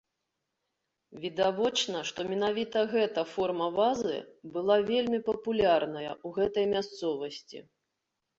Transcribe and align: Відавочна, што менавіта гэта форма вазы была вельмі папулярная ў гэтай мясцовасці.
Відавочна, 1.25 1.99
што 2.09 2.19
менавіта 2.31 2.79
гэта 2.93 3.25
форма 3.33 3.67
вазы 3.77 4.17
была 4.57 4.79
вельмі 4.89 5.19
папулярная 5.29 6.09
ў 6.15 6.27
гэтай 6.41 6.65
мясцовасці. 6.75 7.59